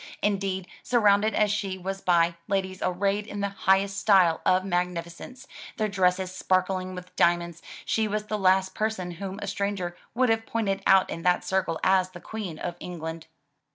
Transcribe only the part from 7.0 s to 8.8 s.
diamonds, she was the last